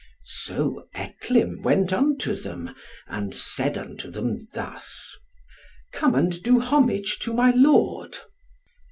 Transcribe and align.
So 0.25 0.87
Etlym 0.95 1.61
went 1.61 1.93
unto 1.93 2.33
them, 2.33 2.71
and 3.05 3.35
said 3.35 3.77
unto 3.77 4.09
them 4.09 4.39
thus 4.55 5.15
"Come 5.91 6.15
and 6.15 6.41
do 6.41 6.59
homage 6.59 7.19
to 7.19 7.33
my 7.35 7.51
lord." 7.51 8.17